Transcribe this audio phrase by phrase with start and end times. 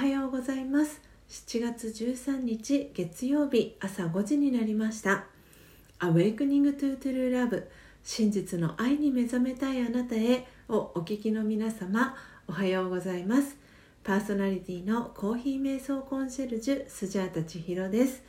[0.00, 0.98] はようございます。
[1.28, 5.26] 7月13日月曜日朝5時になりました。
[5.98, 7.64] Awakening to True Love
[8.02, 12.16] 真実の愛に目覚めたいあなたへをお聞きの皆様
[12.48, 13.58] おはようございます。
[14.02, 18.22] パーソナリティのコーヒー瞑想コンシェルジュスジャータ千尋です。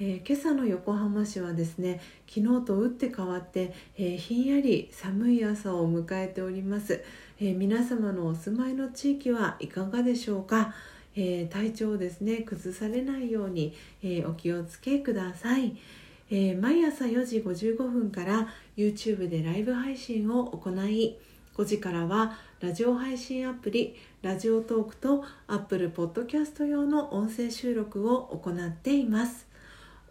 [0.00, 7.02] えー、今朝の横浜市はですね昨日と打って変わって、えー、ひんやり寒い朝を迎えております、
[7.40, 10.72] えー、皆様のお住まいの地域はいかがでしょうか、
[11.20, 15.76] え体調をですね崩されないように、えお気をつけください、
[16.30, 21.18] え毎朝4時55分から YouTube でライブ配信を行い
[21.56, 29.48] 5時からはラジオ配信アプリラジオトークと Apple Podcast 用の音声収録を行っています。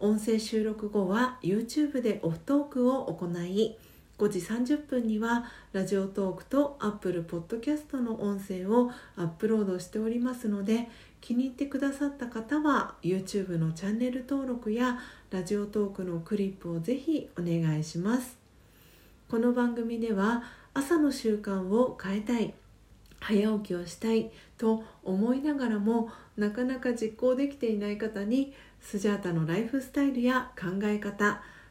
[0.00, 3.76] 音声収録後は YouTube でオフトークを行い
[4.18, 10.88] 5時30分にはラジオトークと Apple Podcast の音声をアップロードしておりますので
[11.20, 14.98] 気に入ってくださった方は YouTube のチャンネル登録や
[15.30, 18.38] ラジオトークのクリップをぜひお願いします。
[19.28, 20.42] この番組では
[20.74, 22.54] 朝の習慣を変えたい
[23.20, 31.42] 早起きをしたいと思いながらもなかなか実行できていない方にスジャータのライフスタイルや考え方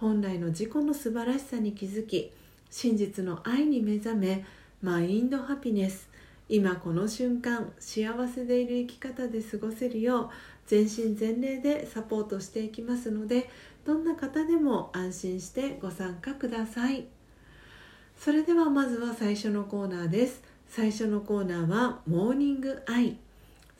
[0.00, 2.30] 本来の自己の素晴らしさに気づき
[2.70, 4.44] 真実の愛に目覚め
[4.80, 6.08] マインドハピネス。
[6.48, 10.30] 今この瞬間幸せでいる生き方で過ごせるよう
[10.66, 13.50] 全身全霊でサポートしていきますので
[13.84, 17.06] どんな方でも安心してご参加ください。
[18.16, 20.42] それではまずは最初のコーナーです。
[20.68, 23.16] 最初のコーナーはモーニングアイ。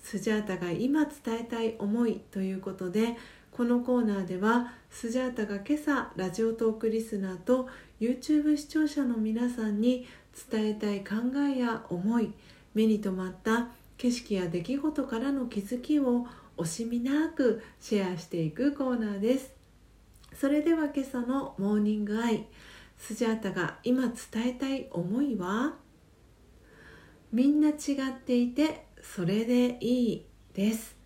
[0.03, 3.17] スジャータが今伝えたい思いということで
[3.59, 7.69] このコーナーではスジャータが今朝ラジオトークリスナーと
[8.01, 10.07] YouTube 視聴者の皆さんに
[10.49, 11.17] 伝えたい考
[11.53, 12.33] えや思い
[12.75, 16.25] 目に留まった景色や出来事からの気づきを
[16.57, 19.51] 惜しみなくシェアしていくコーナーです。
[20.35, 22.47] それでは今朝のモーニングアイ
[22.97, 25.75] スジャータが今伝えたい思いは？
[27.33, 30.97] みんな違っていてそれでいいです、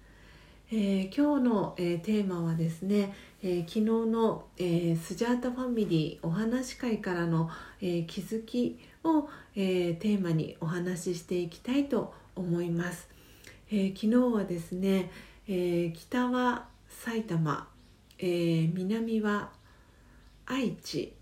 [0.75, 7.51] えー、今日の、えー、テーマはですね、えー、昨日の、えスジャータファミリーお話会からの、
[7.83, 13.11] え気づきを、えテーマにお話ししていきたいと思います、
[13.71, 15.11] え昨日はですね、
[15.47, 17.69] え北は埼玉、
[18.19, 19.51] え南は
[20.47, 21.13] 愛知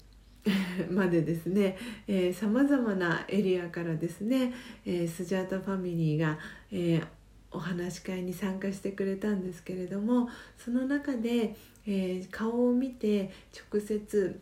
[0.92, 1.76] までですね
[2.32, 4.54] さまざまなエリアからですね、
[4.86, 6.38] え、スジャータファミリーが、
[6.70, 7.06] えー、
[7.52, 11.56] お話し会に参加してくれたんですけれどもその中で、
[11.86, 13.30] えー、顔を見て
[13.70, 14.40] 直接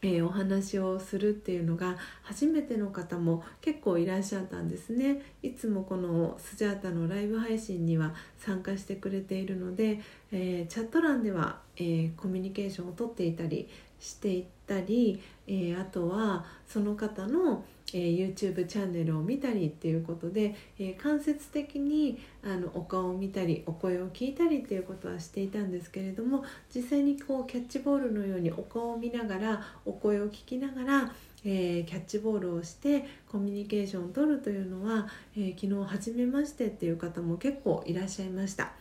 [0.00, 5.22] えー、お話をするっていうのが初めての方も結構いらっしゃったんですね。
[5.42, 13.68] いつもこのスジャータのライブ配信には参加してくれているので、えー、チャット欄では、えー、コミュニケーションをとっていたり
[14.00, 17.64] していったり、えあとはその方の
[17.94, 26.44] えー、YouTube チャンネルを見たりっていうことで、えー、間接的にあのお顔を見たりお声を聞いたりっていうことはしていたんですけれども
[26.74, 31.12] 実際にこうキャッチボールのようにお顔を見ながらお声を聞きながら、
[31.44, 35.06] えー、キャッチボールをしてコミュニケーションを取るというのは、
[35.36, 38.72] え昨日初めましてっていう方も結構いらっしゃいました。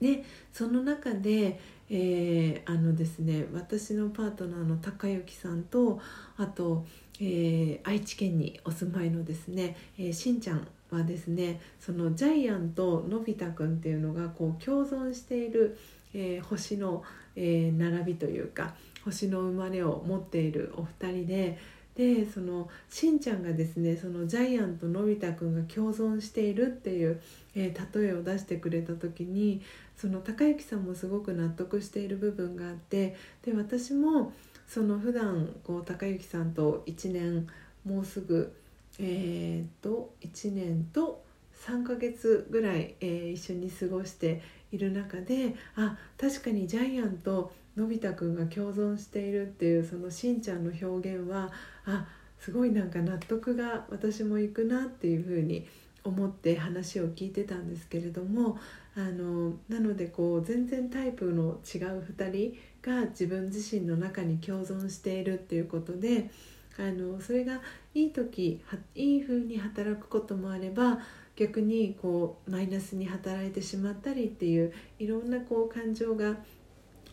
[0.00, 6.00] でその中で、えー、あのですね私のパートナーの高之さんと
[6.36, 6.86] あと
[7.20, 15.78] えー、愛知県にお住まいのですね、えー、しんちゃんはですねそのジャイアンとのび太くんっていうのがこう共存している、
[16.14, 17.04] えー、星の、
[17.36, 18.74] え並びというか
[19.04, 21.58] 星の生まれを持っているお二人で
[21.94, 27.20] でそのしんちゃんがですねそのジャイアンとのび太くんが共存しているっていう、
[27.54, 29.62] え例えを出してくれた時に
[29.96, 34.32] その高之さんもすごく納得している部分があってで私も
[34.66, 37.46] その普段こう高之さんと1年
[37.84, 38.54] もうすぐ
[38.98, 41.24] えー、と1年と
[41.66, 51.50] 3ヶ月ぐらい、えー、一緒に過ごしている中であ確かにジャイアンとのび太くんが共存しているっていうそのしんちゃんの表現は
[51.86, 52.06] あ
[52.38, 55.66] すごいなんか納得が私もいくなっていうふうに思
[56.04, 58.58] 思って話を聞いてたんですけれども
[58.96, 66.30] あのなのでこう全然タイプの違う2人が自分自身の中に共存しているっていうことで
[66.78, 67.60] あのそれが
[67.94, 68.60] いい時
[68.94, 70.98] いい風に働くこともあれば
[71.36, 76.36] 逆にこうマイナスに働いてしまったりっていういろんなこう感情が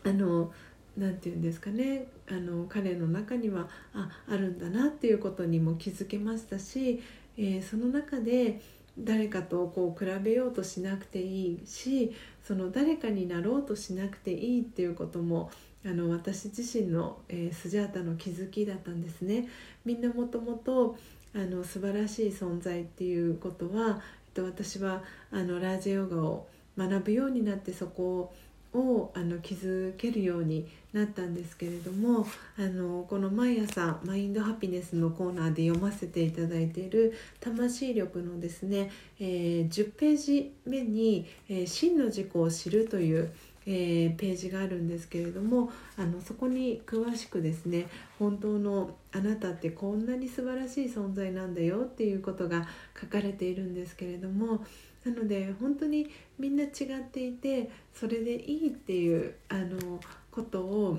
[0.04, 0.52] あの
[0.98, 7.02] なて言うんですかねあの彼の中にはああるんだなっていうことにも気づけましたし、
[7.38, 8.62] えー、その中で
[9.04, 12.14] 誰かとこう比べようとしなくていいし
[12.44, 15.52] その誰かになろうとしなくていいっていうことも
[15.86, 19.48] あの私自身の、えー、スジャータの気づきだったんですね。
[19.86, 20.98] みんなもともと
[21.34, 26.48] あの素晴らしい存在っていうことは、えっと、私はあのラージヨガを
[26.78, 28.34] 学ぶようになってそこを
[28.74, 32.26] をあの気づけるようになったんですけれども
[32.58, 43.32] あのこの毎朝マインドハピネスのコーナーで読ませていただいている魂力のですね、えー、10ページ目に、えー、真の自己を知るという
[43.72, 47.86] えー、ページがあるんですけれどもあのそこに詳しくですね
[48.18, 52.68] 本当のあなたってこんなに素晴らしい存在なんだよっていうことが
[53.00, 54.66] 書かれているんですけれども
[55.06, 56.72] なので本当にみんな違っ
[57.12, 60.00] ていてそれでいいっていうあの
[60.32, 60.98] ことを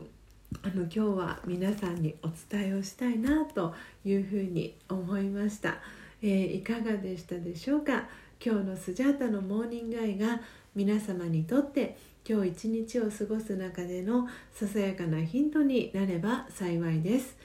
[0.62, 3.74] あの今日は皆さんにお伝えをしたいなと
[4.04, 5.78] いうふうに思いました、
[6.22, 8.04] えー、いかがでしたでしょうか？
[8.42, 10.40] 今日のスジャータのモーニングアイが
[10.74, 11.96] 皆様にとって
[12.28, 17.36] 今日一日を過ごす中でのささやかなヒントになれば幸いです。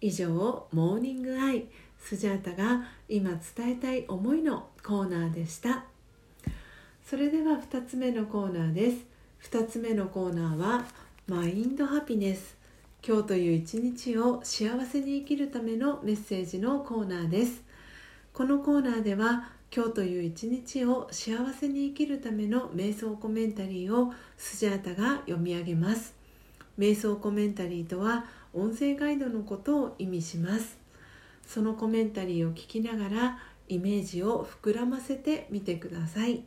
[0.00, 1.66] 以上モーニングアイ。
[2.04, 5.84] スジャータが今伝えたい思いのコーナーでした。
[7.02, 9.06] それでは2つ目のコーナーです。
[9.50, 10.84] 2つ目のコーナーは
[11.26, 12.58] マインドハピネス。
[13.06, 17.62] 今日という一日を幸せに生きるためのメッセージのコーナーです。
[18.34, 26.16] このコーナーでは今日という一日を幸せに生きるための瞑想コメンタリーをスジャータが読み上げます。
[26.76, 30.76] 瞑想コメンタリーとは音声ガイドのことを意味します。
[31.46, 33.38] そのコメンタリーを聞きながら
[33.68, 36.42] イメージを膨らませてみてください。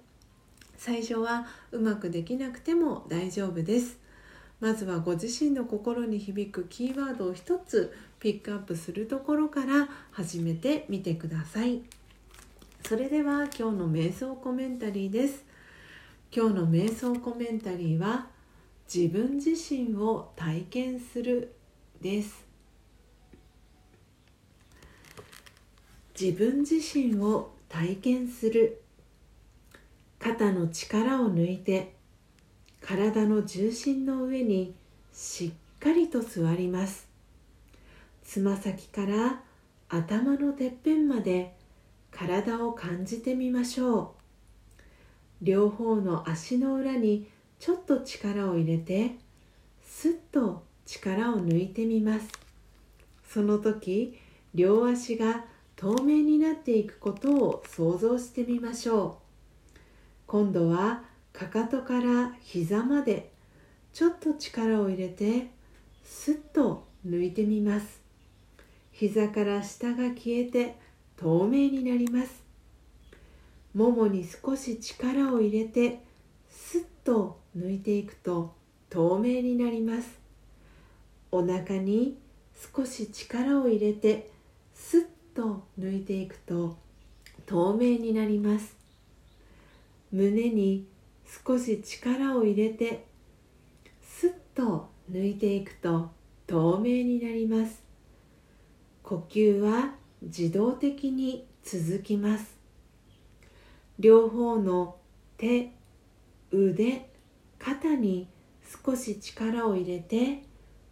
[0.78, 3.98] 最初はうまくできなくても大丈夫です。
[4.60, 11.82] まずはご自身の心に響くキーワードを一つピックアップするところから始めてみてください。
[12.88, 15.46] それでは今日の瞑想コメンタリーです。
[16.36, 18.28] 今日の瞑想コメンタリーは
[18.94, 21.54] 自分自身を体験する
[22.02, 22.46] です。
[26.20, 28.82] 自分自身を体験する。
[30.20, 31.94] 肩の力を抜いて
[32.82, 34.74] 体の重心の上に
[35.14, 37.07] しっかりと座ります。
[38.28, 39.42] つま先から
[39.88, 41.56] 頭のてっぺんまで
[42.12, 44.08] 体を感じてみましょう。
[45.42, 49.16] 両方の足の裏にちょっと力を入れて
[49.82, 52.28] すっと力を抜いてみます。
[53.26, 54.20] その時
[54.54, 55.46] 両足が
[55.78, 59.22] 透明になっていくことを想像してみましょ
[59.76, 59.80] う。
[60.28, 63.32] 今度はかかとから膝まで
[63.94, 65.50] ちょっと力を入れて
[66.04, 68.07] すっと抜いてみます。
[69.00, 70.76] 膝から下が消えて
[71.18, 72.42] 透明になります。
[73.76, 76.00] ももに少し力を入れて
[76.50, 78.56] スッと抜いていくと
[78.90, 80.18] 透明になります。
[81.32, 82.18] お腹に
[82.76, 84.32] 少し力を入れて
[84.74, 86.76] スッと抜いていくと
[87.46, 88.76] 透明になります。
[90.12, 90.88] 胸に
[91.46, 93.06] 少し力を入れて
[94.02, 96.10] スッと抜いていくと
[96.48, 97.87] 透明になります。
[99.08, 102.58] 呼吸は自動的に続きます。
[103.98, 104.98] 両方の
[105.38, 105.72] 手
[106.52, 107.10] 腕
[107.58, 108.28] 肩に
[108.86, 110.44] 少し力を入れて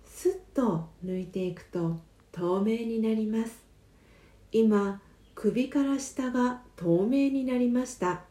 [0.05, 1.97] スッと抜いていくと
[2.31, 3.51] 透明になります。
[4.53, 5.01] 今
[5.33, 8.21] 首から下が透明になりました。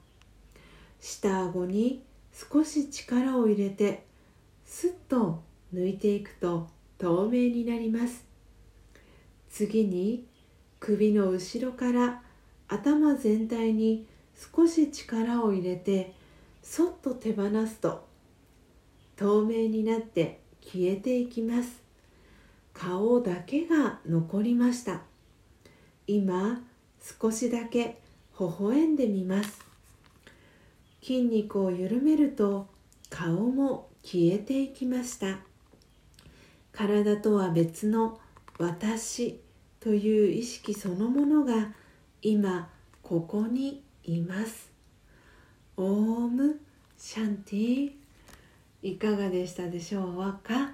[0.98, 4.06] 下顎に少し力を入れて
[4.64, 5.42] スッと
[5.74, 8.33] 抜いていくと透明になります。
[9.56, 10.26] 次に
[10.80, 12.22] 首の後ろから
[12.66, 14.04] 頭全体に
[14.52, 16.12] 少し力を入れて
[16.60, 18.04] そっと手放すと
[19.14, 21.80] 透明になって消えていきます。
[22.72, 25.02] 顔だけが残りました。
[26.08, 26.60] 今
[27.20, 28.00] 少しだけ
[28.40, 29.64] 微笑んでみます。
[31.00, 32.66] 筋肉を緩めると
[33.08, 35.38] 顔も消えていきました。
[36.72, 38.18] 体とは別の
[38.58, 39.43] 私。
[39.84, 41.70] という意識そのものが
[42.22, 42.70] 今
[43.02, 44.72] ここにいます。
[45.76, 46.58] オーム
[46.96, 47.92] シャンティ。
[48.82, 50.72] いかがでしたでしょうか、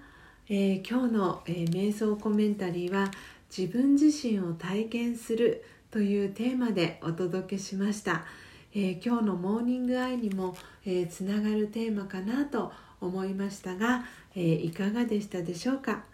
[0.49, 3.11] えー、今日の、えー、瞑想コメンタリーは
[3.57, 8.25] 自分自身を体験するというテーマでお届けしました、
[8.73, 14.05] えー、今日のモーニングアイにも、えつながるテーマかなと思いましたが、
[14.37, 16.05] えいかがでしたでしょうか？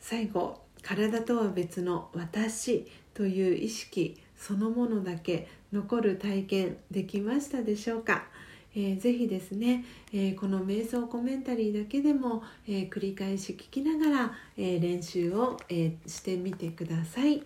[0.00, 8.26] 最後体とは別の私という意識そのものだけ残る体験できましたでしょうか、
[8.72, 17.42] えー、ぜひですね、えー、この瞑想コメンタリーだけでも、えー、繰り返し聞きながら、え練習を、えしてみてください。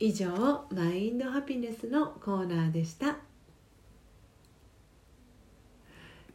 [0.00, 3.18] 以上マインドハピネスのコーナーでした。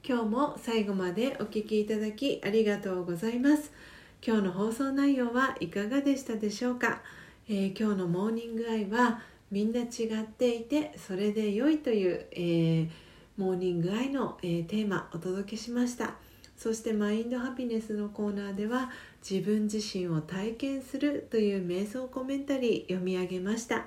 [0.07, 3.73] 今日も最後までお聴きいただきありがとうございます。
[4.21, 7.01] 今日の放送内容はいかがでしたでしょうか、
[7.47, 9.83] え今日のモーニングアイはみんな違
[10.21, 12.89] っていてそれで良いという、えー、
[13.37, 16.15] モーニングアイの、えー、テーマお届けしました。
[16.57, 18.91] そしてマインドハピネスのコーナーでは
[19.27, 23.85] 自分自身を体験するという瞑想コメンタリー読み上げました、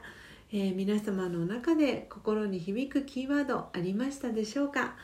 [0.50, 4.96] え、皆様の中で心に響くキーワードありましたでしょうか？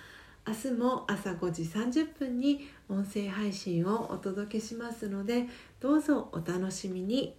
[0.48, 5.44] 明日も朝5時30分に音声配信をお届けしますので
[5.78, 7.34] どうぞお楽しみに。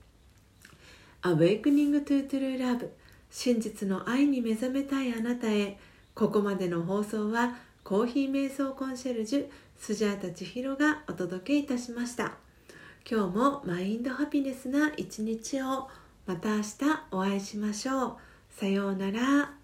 [1.23, 2.89] Awakening to True Love
[3.31, 5.79] 真実の愛に目覚めたいあなたへ。
[6.13, 12.33] ここまでの放送はコーヒー瞑想コンシェルジュスジャータ千尋がお届けいたしました。
[13.09, 15.89] 今日もマインドハピネスな一日を。
[16.27, 16.75] また明日
[17.09, 18.17] お会いしましょう。
[18.51, 19.58] さようなら。